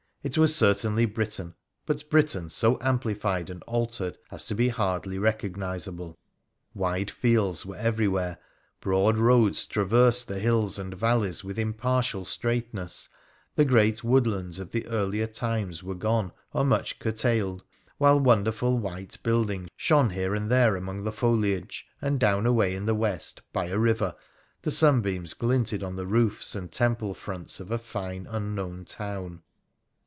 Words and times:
It 0.23 0.37
was 0.37 0.55
certainly 0.55 1.07
Britain, 1.07 1.55
but 1.87 2.07
Britain 2.11 2.51
so 2.51 2.77
amplified 2.79 3.49
and 3.49 3.63
altered 3.63 4.19
as 4.29 4.45
to 4.45 4.53
be 4.53 4.69
hardly 4.69 5.17
recognisable. 5.17 6.15
Wide 6.75 7.09
fields 7.09 7.65
were 7.65 7.75
everywhere, 7.75 8.37
broad 8.81 9.17
roads 9.17 9.65
tra 9.65 9.83
versed 9.83 10.27
the 10.27 10.37
hills 10.37 10.77
and 10.77 10.93
valleys 10.93 11.43
with 11.43 11.57
impartial 11.57 12.23
straightness, 12.25 13.09
the 13.55 13.65
great 13.65 14.03
woodlands 14.03 14.59
of 14.59 14.69
the 14.69 14.85
earlier 14.85 15.25
times 15.25 15.81
were 15.81 15.95
gone 15.95 16.31
or 16.53 16.63
much 16.63 16.99
cur 16.99 17.13
tailed, 17.13 17.63
while 17.97 18.19
wonderful 18.19 18.77
white 18.77 19.17
buildings 19.23 19.69
shone 19.75 20.11
here 20.11 20.35
and 20.35 20.51
there 20.51 20.75
among 20.75 21.03
the 21.03 21.11
foliage, 21.11 21.87
and 21.99 22.19
down 22.19 22.45
away 22.45 22.75
in 22.75 22.85
the 22.85 22.93
west, 22.93 23.41
by 23.51 23.65
a 23.65 23.79
river, 23.79 24.13
the 24.61 24.71
sunbeams 24.71 25.33
glinted 25.33 25.81
on 25.81 25.95
the 25.95 26.05
roofs 26.05 26.53
and 26.53 26.71
temple 26.71 27.15
fronts 27.15 27.59
of 27.59 27.71
a 27.71 27.79
fine, 27.79 28.27
un 28.27 28.53
known 28.53 28.85
town. 28.85 29.41